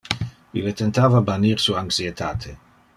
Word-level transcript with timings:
Ille 0.61 0.73
tentava 0.79 1.21
bannir 1.29 1.63
su 1.67 1.79
anxietate. 1.85 2.57